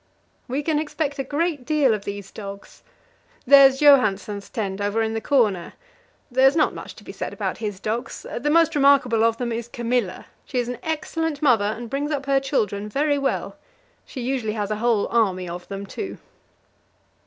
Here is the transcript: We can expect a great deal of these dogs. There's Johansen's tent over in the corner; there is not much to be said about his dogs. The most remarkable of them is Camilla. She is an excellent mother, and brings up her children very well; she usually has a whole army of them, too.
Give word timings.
We 0.47 0.63
can 0.63 0.79
expect 0.79 1.19
a 1.19 1.23
great 1.23 1.63
deal 1.63 1.93
of 1.93 2.05
these 2.05 2.31
dogs. 2.31 2.81
There's 3.45 3.79
Johansen's 3.81 4.49
tent 4.49 4.81
over 4.81 5.03
in 5.03 5.13
the 5.13 5.21
corner; 5.21 5.73
there 6.31 6.47
is 6.47 6.55
not 6.55 6.73
much 6.73 6.95
to 6.95 7.03
be 7.03 7.11
said 7.11 7.33
about 7.33 7.59
his 7.59 7.79
dogs. 7.79 8.25
The 8.39 8.49
most 8.49 8.73
remarkable 8.73 9.23
of 9.23 9.37
them 9.37 9.51
is 9.51 9.67
Camilla. 9.67 10.25
She 10.43 10.57
is 10.57 10.67
an 10.69 10.79
excellent 10.81 11.43
mother, 11.43 11.65
and 11.77 11.87
brings 11.87 12.09
up 12.09 12.25
her 12.25 12.39
children 12.39 12.89
very 12.89 13.19
well; 13.19 13.57
she 14.03 14.21
usually 14.21 14.53
has 14.53 14.71
a 14.71 14.77
whole 14.77 15.07
army 15.09 15.47
of 15.47 15.67
them, 15.67 15.85
too. 15.85 16.17